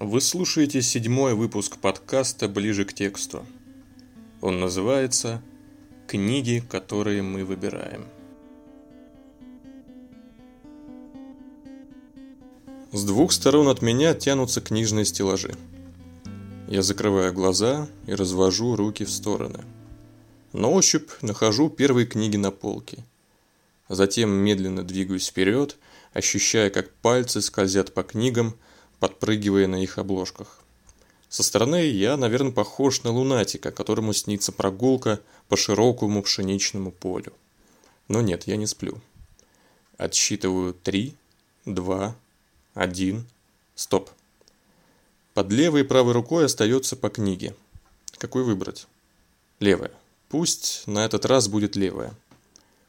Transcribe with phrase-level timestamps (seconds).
[0.00, 3.44] Вы слушаете седьмой выпуск подкаста «Ближе к тексту».
[4.40, 5.42] Он называется
[6.06, 8.06] «Книги, которые мы выбираем».
[12.92, 15.56] С двух сторон от меня тянутся книжные стеллажи.
[16.68, 19.64] Я закрываю глаза и развожу руки в стороны.
[20.52, 23.04] На ощупь нахожу первые книги на полке.
[23.88, 25.76] Затем медленно двигаюсь вперед,
[26.12, 28.54] ощущая, как пальцы скользят по книгам–
[29.00, 30.60] подпрыгивая на их обложках.
[31.28, 37.32] Со стороны я, наверное, похож на лунатика, которому снится прогулка по широкому пшеничному полю.
[38.08, 39.00] Но нет, я не сплю.
[39.98, 41.14] Отсчитываю три,
[41.66, 42.16] два,
[42.74, 43.26] один,
[43.74, 44.10] стоп.
[45.34, 47.54] Под левой и правой рукой остается по книге.
[48.16, 48.86] Какой выбрать?
[49.60, 49.92] Левая.
[50.28, 52.12] Пусть на этот раз будет левая.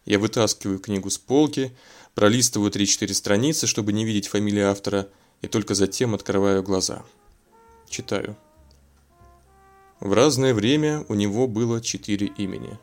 [0.06, 1.72] Я вытаскиваю книгу с полки,
[2.16, 5.08] пролистываю 3-4 страницы, чтобы не видеть фамилии автора,
[5.42, 7.04] и только затем открываю глаза.
[7.88, 8.36] Читаю.
[10.00, 12.80] В разное время у него было четыре имени.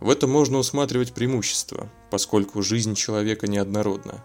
[0.00, 4.24] В этом можно усматривать преимущество, поскольку жизнь человека неоднородна.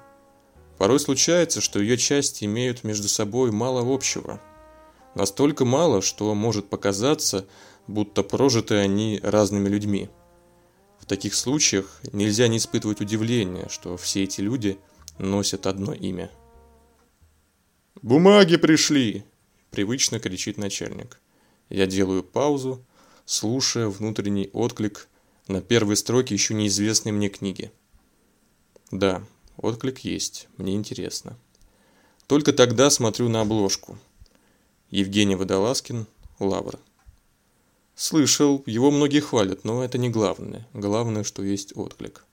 [0.77, 4.41] Порой случается, что ее части имеют между собой мало общего.
[5.13, 7.45] Настолько мало, что может показаться,
[7.88, 10.09] будто прожиты они разными людьми.
[10.99, 14.79] В таких случаях нельзя не испытывать удивления, что все эти люди
[15.19, 16.31] носят одно имя–
[18.02, 19.23] «Бумаги пришли!»–
[19.69, 21.19] привычно кричит начальник.
[21.69, 22.83] Я делаю паузу,
[23.25, 25.07] слушая внутренний отклик
[25.47, 27.72] на первой строке еще неизвестной мне книги.
[28.89, 29.23] Да,
[29.57, 31.38] отклик есть, мне интересно.
[32.25, 33.99] Только тогда смотрю на обложку.
[34.89, 36.07] Евгений Водолазкин,
[36.39, 36.79] Лавр.
[37.94, 40.67] Слышал, его многие хвалят, но это не главное.
[40.73, 42.25] Главное, что есть отклик.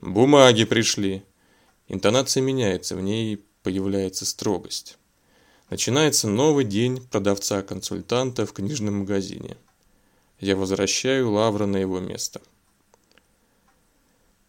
[0.00, 1.24] Бумаги пришли.
[1.88, 4.96] Интонация меняется, в ней появляется строгость.
[5.68, 9.56] Начинается новый день продавца-консультанта в книжном магазине.
[10.40, 12.40] Я возвращаю Лавра на его место.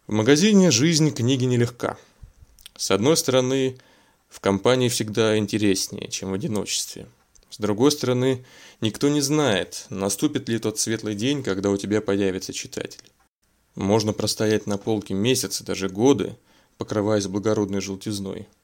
[0.06, 1.96] В магазине жизнь книги нелегка.
[2.76, 3.78] С одной стороны,
[4.28, 7.06] в компании всегда интереснее, чем в одиночестве.
[7.50, 8.44] С другой стороны,
[8.80, 13.02] никто не знает, наступит ли тот светлый день, когда у тебя появится читатель.
[13.74, 16.36] Можно простоять на полке месяцы, даже годы,
[16.78, 18.48] покрываясь благородной желтизной–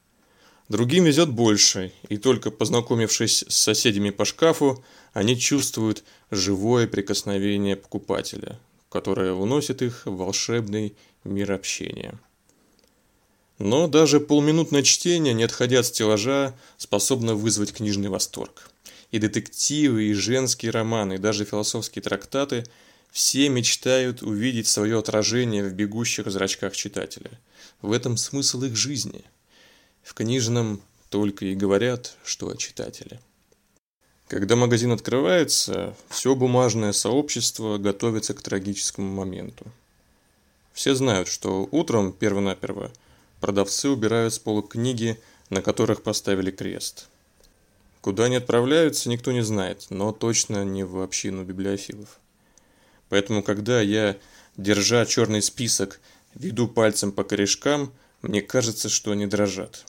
[0.69, 8.59] Другим везет больше, и только познакомившись с соседями по шкафу, они чувствуют живое прикосновение покупателя,
[8.89, 12.19] которое уносит их в волшебный мир общения.
[13.57, 18.69] Но даже полминутное чтение, не отходя от стеллажа, способно вызвать книжный восторг.
[19.09, 22.63] И детективы, и женские романы, и даже философские трактаты–
[23.11, 27.31] все мечтают увидеть свое отражение в бегущих зрачках читателя.
[27.81, 29.23] В этом смысл их жизни–
[30.03, 33.19] в книжном только и говорят, что о читателе.
[34.27, 39.65] Когда магазин открывается, все бумажное сообщество готовится к трагическому моменту.
[40.71, 42.91] Все знают, что утром перво-наперво
[43.39, 47.07] продавцы убирают с полок книги, на которых поставили крест.
[48.01, 52.19] Куда они отправляются, никто не знает, но точно не в общину библиофилов.
[53.09, 54.15] Поэтому, когда я,
[54.57, 55.99] держа черный список,
[56.35, 59.85] веду пальцем по корешкам, мне кажется, что они дрожат.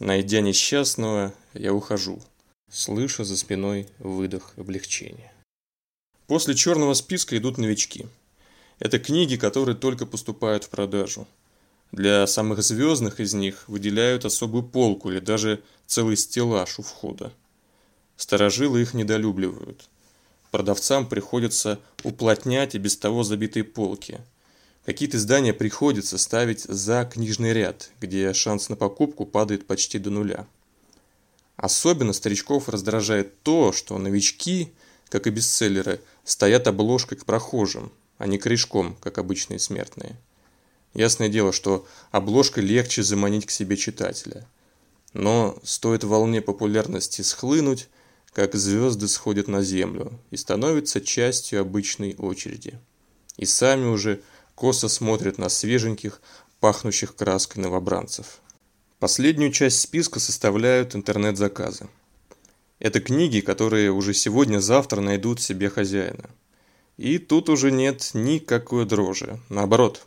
[0.00, 2.20] Найдя несчастного, я ухожу,
[2.70, 5.32] слыша за спиной выдох облегчения.
[6.26, 8.06] После черного списка идут новички.
[8.80, 11.28] Это книги, которые только поступают в продажу.
[11.92, 17.32] Для самых звездных из них выделяют особую полку или даже целый стеллаж у входа.
[18.16, 19.88] Старожилы их недолюбливают.
[20.50, 24.20] Продавцам приходится уплотнять и без того забитые полки–
[24.84, 30.46] Какие-то издания приходится ставить за книжный ряд, где шанс на покупку падает почти до нуля.
[31.56, 34.72] Особенно старичков раздражает то, что новички,
[35.08, 40.16] как и бестселлеры, стоят обложкой к прохожим, а не корешком, как обычные смертные.
[40.92, 44.46] Ясное дело, что обложкой легче заманить к себе читателя.
[45.14, 47.88] Но стоит волне популярности схлынуть,
[48.32, 52.78] как звезды сходят на землю и становятся частью обычной очереди.
[53.38, 54.20] И сами уже–
[54.54, 56.20] косо смотрят на свеженьких,
[56.60, 58.40] пахнущих краской новобранцев.
[58.98, 61.88] Последнюю часть списка составляют интернет-заказы.
[62.78, 66.30] Это книги, которые уже сегодня-завтра найдут себе хозяина.
[66.96, 69.38] И тут уже нет никакой дрожи.
[69.48, 70.06] Наоборот,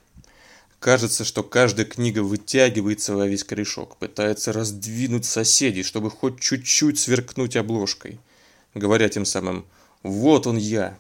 [0.80, 7.56] кажется, что каждая книга вытягивается во весь корешок, пытается раздвинуть соседей, чтобы хоть чуть-чуть сверкнуть
[7.56, 8.20] обложкой,
[8.74, 9.66] говоря тем самым
[10.04, 10.98] «Вот он я,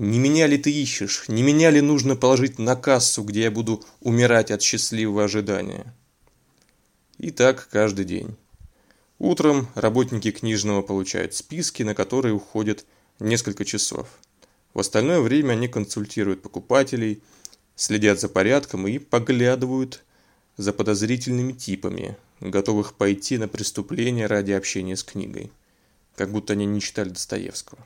[0.00, 1.28] не меня ли ты ищешь?
[1.28, 5.94] Не меня ли нужно положить на кассу, где я буду умирать от счастливого ожидания?
[7.18, 8.34] И так каждый день.
[9.18, 12.86] Утром работники книжного получают списки, на которые уходит
[13.18, 14.08] несколько часов.
[14.72, 17.22] В остальное время они консультируют покупателей,
[17.76, 20.02] следят за порядком и поглядывают
[20.56, 25.52] за подозрительными типами, готовых пойти на преступление ради общения с книгой,
[26.16, 27.84] как будто они не читали Достоевского.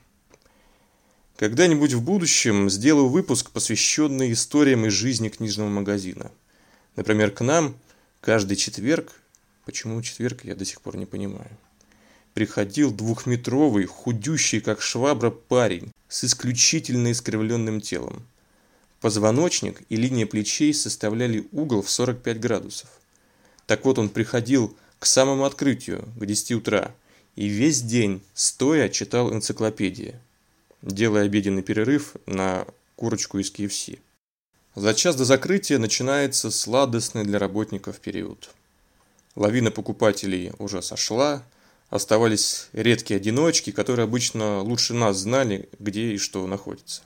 [1.36, 6.30] Когда-нибудь в будущем сделаю выпуск, посвященный историям из жизни книжного магазина.
[6.94, 7.76] Например, к нам
[8.20, 9.12] каждый четверг,
[9.64, 11.50] почему четверг, я до сих пор не понимаю,
[12.34, 18.24] приходил двухметровый, худющий, как швабра, парень с исключительно искривленным телом.
[19.00, 22.88] Позвоночник и линия плечей составляли угол в 45 градусов.
[23.66, 26.94] Так вот он приходил к самому открытию, к 10 утра,
[27.34, 30.14] и весь день, стоя, читал энциклопедии
[30.84, 32.66] делая обеденный перерыв на
[32.96, 33.98] курочку из KFC.
[34.74, 38.50] За час до закрытия начинается сладостный для работников период.
[39.34, 41.42] Лавина покупателей уже сошла,
[41.90, 47.02] оставались редкие одиночки, которые обычно лучше нас знали, где и что находится.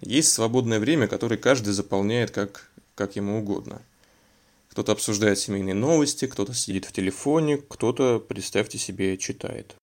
[0.00, 3.80] Есть свободное время, которое каждый заполняет как, как ему угодно.
[4.70, 9.74] Кто-то обсуждает семейные новости, кто-то сидит в телефоне, кто-то, представьте себе, читает.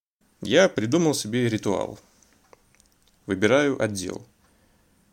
[0.42, 1.98] Я придумал себе ритуал–
[3.30, 4.26] Выбираю отдел.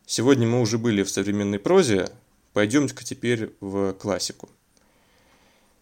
[0.07, 2.09] Сегодня мы уже были в современной прозе,
[2.51, 4.49] пойдемте-ка теперь в классику.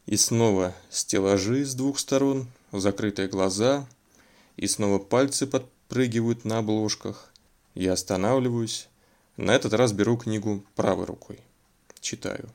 [0.06, 3.88] И снова стеллажи с двух сторон, закрытые глаза,
[4.58, 7.32] и снова пальцы подпрыгивают на обложках.
[7.74, 8.90] Я останавливаюсь.
[9.38, 11.40] На этот раз беру книгу правой рукой.
[12.02, 12.50] Читаю.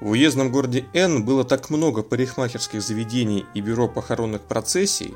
[0.00, 5.14] В уездном городе Н было так много парикмахерских заведений и бюро похоронных процессий,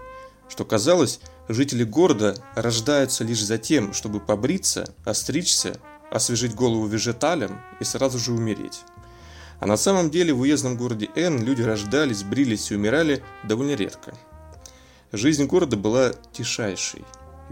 [0.53, 7.85] что казалось, жители города рождаются лишь за тем, чтобы побриться, остричься, освежить голову вежеталем и
[7.85, 8.83] сразу же умереть.
[9.61, 14.15] А на самом деле в уездном городе Н люди рождались, брились и умирали довольно редко.
[15.11, 17.03] Жизнь города была тишайшей.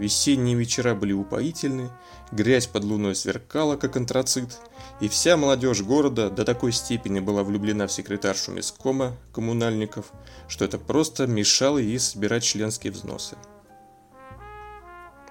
[0.01, 1.91] Весенние вечера были упоительны,
[2.33, 4.59] грязь под луной сверкала, как антрацит,
[4.99, 10.11] и вся молодежь города до такой степени была влюблена в секретаршу мискома коммунальников,
[10.49, 13.37] что это просто мешало ей собирать членские взносы.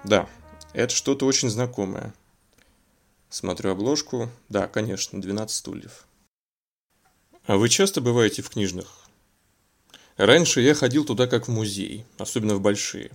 [0.04, 0.30] Да,
[0.74, 2.13] это что-то очень знакомое.
[3.31, 4.30] Смотрю обложку.
[4.50, 6.06] Да, конечно, 12 стульев.
[7.48, 9.10] А вы часто бываете в книжных?
[10.16, 13.10] Раньше я ходил туда как в музей, особенно в большие.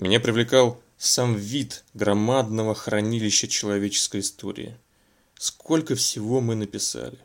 [0.00, 4.74] Меня привлекал сам вид громадного хранилища человеческой истории.
[5.38, 7.18] Сколько всего мы написали.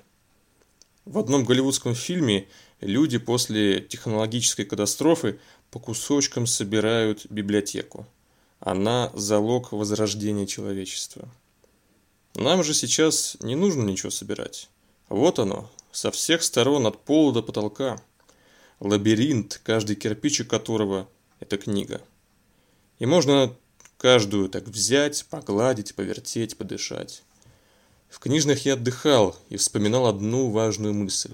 [1.06, 2.50] В одном голливудском фильме
[2.82, 5.40] люди после технологической катастрофы
[5.72, 8.06] по кусочкам собирают библиотеку.
[8.60, 11.30] Она– залог возрождения человечества.
[12.34, 14.70] Нам же сейчас не нужно ничего собирать.
[15.08, 18.02] Вот оно, со всех сторон от пола до потолка.
[18.82, 21.08] Лабиринт, каждый кирпичик которого–
[21.40, 22.02] это книга.
[23.00, 23.56] И можно
[23.98, 27.24] каждую так взять, погладить, повертеть, подышать.
[28.10, 31.34] В книжных я отдыхал и вспоминал одну важную мысль.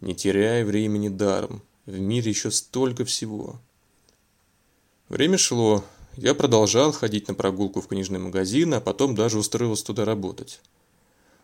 [0.00, 3.60] Не теряй времени даром, в мире еще столько всего.
[5.08, 5.84] Время шло,
[6.16, 10.60] я продолжал ходить на прогулку в книжный магазин, а потом даже устроился туда работать.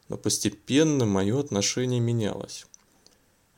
[0.08, 2.66] Но постепенно мое отношение менялось.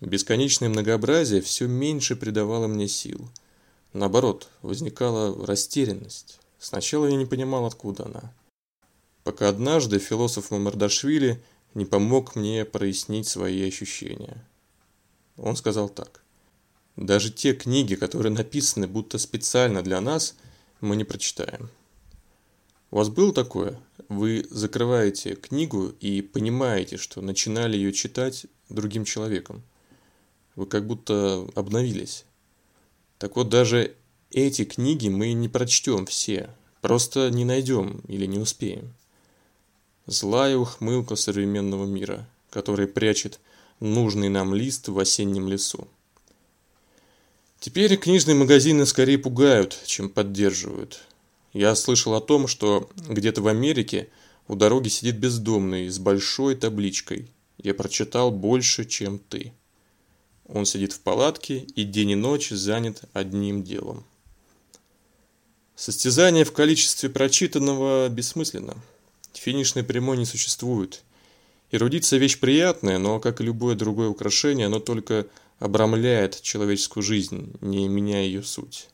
[0.01, 3.29] Бесконечное многообразие все меньше придавало мне сил.
[3.93, 6.41] Наоборот, возникала растерянность.
[6.59, 8.35] Сначала я не понимал, откуда она.
[9.25, 11.43] Пока однажды философ Мамардашвили
[11.75, 14.45] не помог мне прояснить свои ощущения.
[15.37, 16.23] Он сказал так.
[16.97, 20.35] Даже те книги, которые написаны будто специально для нас–
[20.83, 21.71] мы не прочитаем.
[22.91, 23.81] У вас было такое?
[24.09, 29.63] Вы закрываете книгу и понимаете, что начинали ее читать другим человеком.
[30.57, 32.27] Вы как будто обновились.
[33.23, 33.95] Так вот, даже
[34.33, 36.51] эти книги мы не прочтем все,
[36.81, 38.95] просто не найдем или не успеем.
[40.07, 43.39] Злая ухмылка современного мира, который прячет
[43.79, 45.87] нужный нам лист в осеннем лесу.
[47.61, 51.05] Теперь книжные магазины скорее пугают, чем поддерживают.
[51.53, 54.09] Я слышал о том, что где-то в Америке
[54.49, 59.53] у дороги сидит бездомный с большой табличкой «Я прочитал больше, чем ты».
[60.53, 64.05] Он сидит в палатке и день и ночь занят одним делом.
[65.75, 68.77] Состязание в количестве прочитанного бессмысленно.
[69.33, 71.03] Финишной прямой не существует.
[71.71, 75.27] Эрудиция вещь приятная, но, как и любое другое украшение, оно только
[75.59, 78.89] обрамляет человеческую жизнь, не меняя ее суть.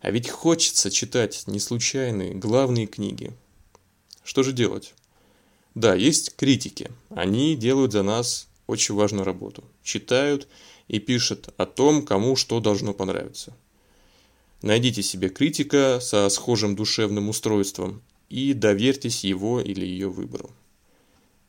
[0.00, 3.32] А ведь хочется читать не случайные, главные книги.
[4.22, 4.92] Что же делать?
[5.74, 6.90] Да, есть критики.
[7.08, 9.64] Они делают за нас очень важную работу.
[9.82, 10.48] Читают
[10.92, 13.56] и пишет о том, кому что должно понравиться.
[14.60, 20.50] Найдите себе критика со схожим душевным устройством и доверьтесь его или ее выбору.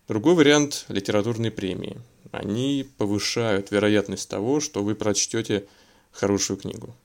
[0.07, 2.01] Другой вариант– литературные премии.
[2.31, 5.67] Они повышают вероятность того, что вы прочтете
[6.11, 6.95] хорошую книгу.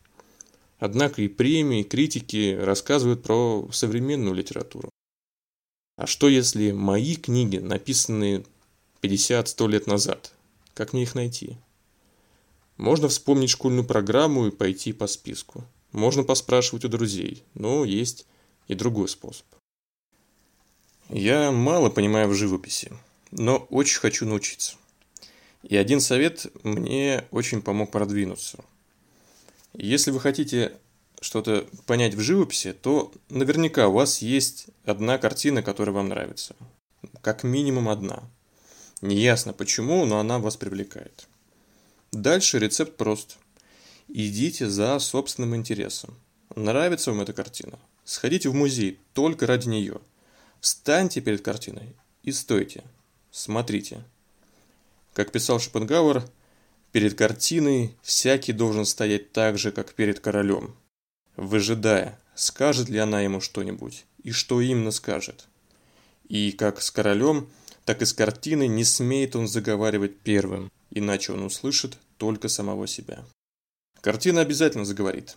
[0.78, 4.90] Однако и премии, и критики рассказывают про современную литературу.
[5.96, 8.44] А что если мои книги написаны
[9.02, 10.32] 50-100 лет назад?
[10.74, 11.56] Как мне их найти?
[12.78, 15.64] Можно вспомнить школьную программу и пойти по списку.
[15.92, 18.26] Можно поспрашивать у друзей, но есть
[18.68, 19.44] и другой способ.
[21.08, 22.92] Я мало понимаю в живописи,
[23.32, 24.76] но очень хочу научиться.
[25.64, 28.58] И один совет мне очень помог продвинуться.
[29.74, 30.72] Если вы хотите
[31.20, 36.54] что-то понять в живописи, то наверняка у вас есть одна картина, которая вам нравится.
[37.22, 38.22] Как минимум одна.
[39.00, 41.26] Неясно почему, но она вас привлекает.
[42.12, 43.38] Дальше рецепт прост.
[44.08, 46.18] Идите за собственным интересом.
[46.54, 47.78] Нравится вам эта картина?
[48.04, 50.00] Сходите в музей только ради нее.
[50.60, 52.84] Встаньте перед картиной и стойте.
[53.30, 54.02] Смотрите.
[55.12, 56.28] Как писал Шопенгауэр,
[56.92, 60.74] перед картиной всякий должен стоять так же, как перед королем–
[61.38, 65.46] выжидая, скажет ли она ему что-нибудь, и что именно скажет.
[66.28, 67.48] И как с королем,
[67.84, 73.24] так и с картиной не смеет он заговаривать первым, иначе он услышит только самого себя.
[74.00, 75.36] Картина обязательно заговорит.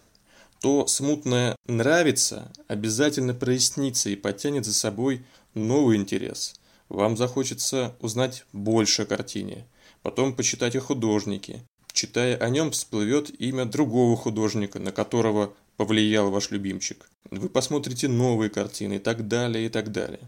[0.60, 6.54] То смутное «нравится» обязательно прояснится и потянет за собой новый интерес.
[6.88, 9.66] Вам захочется узнать больше о картине,
[10.04, 11.64] потом почитать о художнике.
[11.94, 17.10] Читая о нем, всплывет имя другого художника, на которого повлиял ваш любимчик.
[17.32, 20.22] Вы посмотрите новые картины и так далее, и так далее.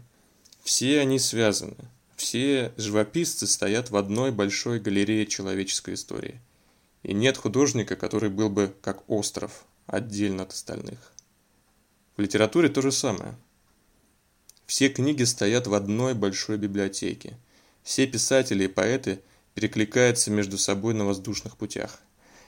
[0.62, 1.76] Все они связаны.
[2.24, 6.40] Все живописцы стоят в одной большой галерее человеческой истории.
[7.02, 11.12] И нет художника, который был бы как остров, отдельно от остальных.
[12.16, 13.36] В литературе то же самое.
[14.64, 17.36] Все книги стоят в одной большой библиотеке.
[17.82, 19.20] Все писатели и поэты
[19.52, 22.00] перекликаются между собой на воздушных путях.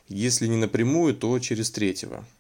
[0.09, 2.25] Если не напрямую, то через третьего–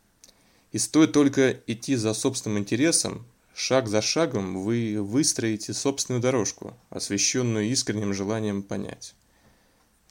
[0.72, 3.24] и стоит только идти за собственным интересом,
[3.56, 9.14] шаг за шагом вы выстроите собственную дорожку, освещенную искренним желанием понять.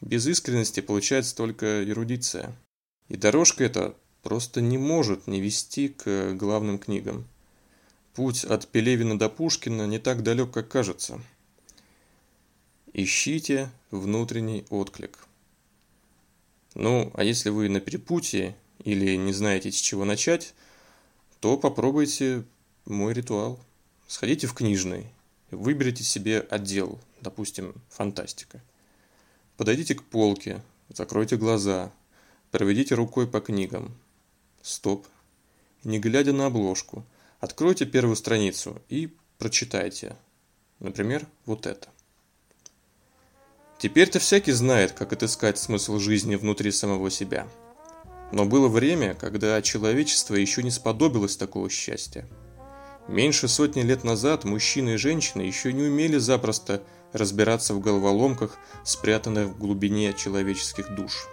[0.02, 2.56] Без искренности получается только эрудиция.
[3.08, 7.28] И дорожка эта просто не может не вести к главным книгам.
[8.16, 11.22] Путь от Пелевина до Пушкина не так далек, как кажется.
[12.94, 15.20] Ищите внутренний отклик.
[16.74, 20.56] Ну, а если вы на перепутье или не знаете, с чего начать,
[21.40, 22.44] то попробуйте
[22.86, 23.60] мой ритуал.
[24.08, 25.08] Сходите в книжный,
[25.52, 28.62] выберите себе отдел, допустим, фантастика.
[29.58, 31.92] Подойдите к полке, закройте глаза,
[32.52, 33.96] проведите рукой по книгам.
[34.62, 35.08] Стоп.
[35.84, 37.06] Не глядя на обложку,
[37.40, 40.16] откройте первую страницу и прочитайте.
[40.80, 41.90] Например, вот это.
[43.78, 47.48] Теперь-то всякий знает, как отыскать смысл жизни внутри самого себя–
[48.32, 52.28] но было время, когда человечество еще не сподобилось такого счастья.
[53.08, 56.82] Меньше сотни лет назад мужчины и женщины еще не умели запросто
[57.14, 61.28] разбираться в головоломках, спрятанных в глубине человеческих душ.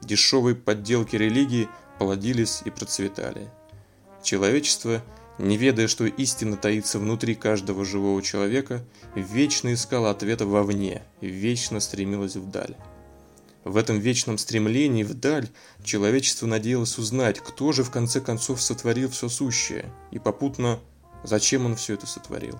[0.00, 3.48] Дешевые подделки религии плодились и процветали.
[4.22, 5.02] Человечество,
[5.38, 12.36] не ведая, что истина таится внутри каждого живого человека, вечно искало ответа вовне, вечно стремилось
[12.36, 12.76] вдаль.
[13.64, 15.48] В этом вечном стремлении вдаль
[15.84, 20.80] человечество надеялось узнать, кто же в конце концов сотворил все сущее, и попутно,
[21.22, 22.58] зачем он все это сотворил.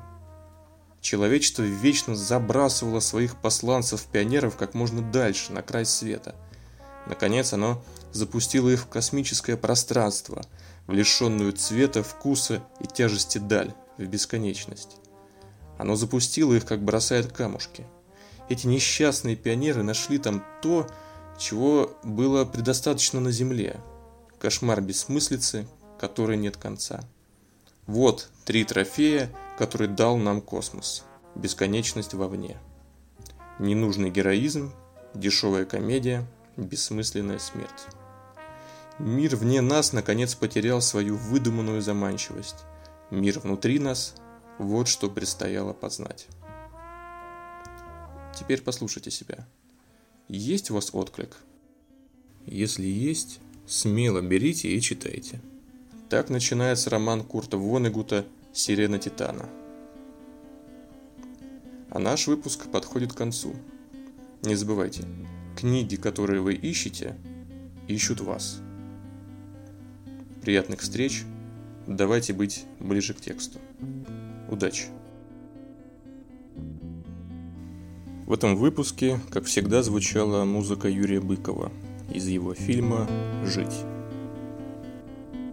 [1.00, 6.35] Человечество вечно забрасывало своих посланцев-пионеров как можно дальше, на край света.
[7.07, 10.42] Наконец оно запустило их в космическое пространство,
[10.87, 14.97] в лишенную цвета, вкуса и тяжести даль, в бесконечность.
[15.78, 17.87] Оно запустило их, как бросает камушки–
[18.52, 20.87] эти несчастные пионеры нашли там то,
[21.38, 23.81] чего было предостаточно на Земле.
[24.38, 25.66] Кошмар бессмыслицы,
[25.99, 27.00] которой нет конца.
[27.93, 31.05] Вот три трофея, которые дал нам космос.
[31.35, 32.57] Бесконечность вовне.
[33.59, 34.73] Ненужный героизм,
[35.13, 37.85] дешевая комедия, бессмысленная смерть.
[38.99, 42.65] Мир вне нас наконец потерял свою выдуманную заманчивость.
[43.11, 44.15] Мир внутри нас–
[44.59, 46.29] вот что предстояло познать.
[48.35, 49.47] Теперь послушайте себя.
[50.29, 51.37] Есть у вас отклик?
[52.47, 55.43] Если есть, смело берите и читайте.
[56.12, 59.49] Так начинается роман Курта Вонегута «Сирена Титана».
[61.88, 63.54] А наш выпуск подходит к концу.
[64.42, 65.04] Не забывайте,
[65.57, 67.16] книги, которые вы ищете,
[67.88, 68.61] ищут вас.
[70.42, 71.25] Приятных встреч.
[71.87, 73.59] Давайте быть ближе к тексту.
[74.50, 74.88] Удачи!
[78.26, 81.73] В этом выпуске, как всегда, звучала музыка Юрия Быкова
[82.12, 83.09] из его фильма
[83.47, 83.87] «Жить».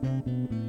[0.02, 0.69] thank you